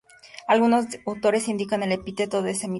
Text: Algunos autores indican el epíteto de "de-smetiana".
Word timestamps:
Algunos 0.47 0.87
autores 1.05 1.47
indican 1.47 1.83
el 1.83 1.91
epíteto 1.91 2.41
de 2.41 2.53
"de-smetiana". 2.53 2.69